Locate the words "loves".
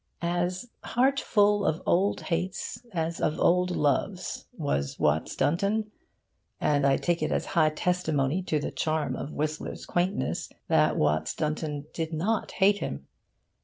3.69-4.47